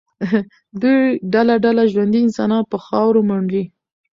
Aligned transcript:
دوی 0.81 1.01
ډله 1.33 1.55
ډله 1.65 1.83
ژوندي 1.91 2.19
انسانان 2.25 2.63
په 2.71 2.77
خاورو 2.85 3.21
منډي. 3.29 3.63